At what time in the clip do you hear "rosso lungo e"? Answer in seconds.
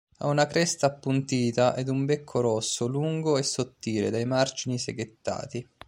2.41-3.43